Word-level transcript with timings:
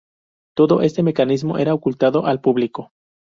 Todo 0.55 0.81
este 0.81 1.03
mecanismo 1.03 1.59
era 1.59 1.75
ocultado 1.75 2.25
al 2.25 2.41
público. 2.41 2.91